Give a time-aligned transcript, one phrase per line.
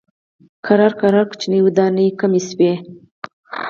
[0.65, 2.73] ورو ورو دنګې ودانۍ کمې شوې.